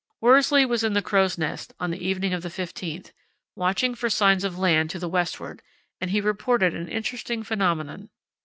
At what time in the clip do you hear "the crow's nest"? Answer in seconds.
0.93-1.75